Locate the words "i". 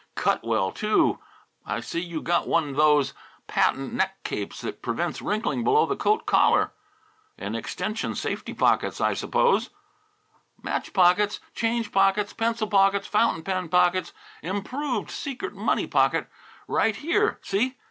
1.63-1.79, 8.99-9.13